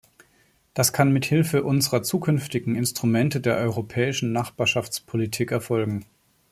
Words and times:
Das 0.73 0.93
kann 0.93 1.13
mithilfe 1.13 1.61
unserer 1.63 2.01
zukünftigen 2.01 2.73
Instrumente 2.75 3.39
der 3.39 3.57
Europäischen 3.57 4.31
Nachbarschaftspolitik 4.31 5.51
erfolgen. 5.51 6.05